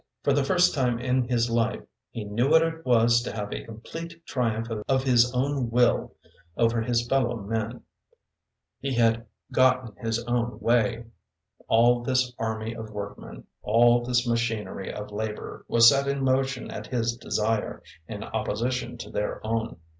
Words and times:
For 0.23 0.33
the 0.33 0.43
first 0.43 0.73
time 0.73 0.97
in 0.97 1.25
his 1.27 1.51
life 1.51 1.83
he 2.09 2.23
knew 2.23 2.49
what 2.49 2.63
it 2.63 2.83
was 2.83 3.21
to 3.21 3.31
have 3.35 3.53
a 3.53 3.63
complete 3.63 4.25
triumph 4.25 4.67
of 4.89 5.03
his 5.03 5.31
own 5.31 5.69
will 5.69 6.15
over 6.57 6.81
his 6.81 7.07
fellow 7.07 7.35
men. 7.39 7.83
He 8.79 8.95
had 8.95 9.27
gotten 9.51 9.95
his 10.03 10.17
own 10.23 10.59
way. 10.59 11.05
All 11.67 12.01
this 12.01 12.33
army 12.39 12.73
of 12.73 12.89
workmen, 12.89 13.45
all 13.61 14.03
this 14.03 14.27
machinery 14.27 14.91
of 14.91 15.11
labor, 15.11 15.65
was 15.67 15.89
set 15.89 16.07
in 16.07 16.23
motion 16.23 16.71
at 16.71 16.87
his 16.87 17.15
desire, 17.15 17.83
in 18.07 18.23
opposition 18.23 18.97
to 18.97 19.11
their 19.11 19.39
own. 19.45 19.77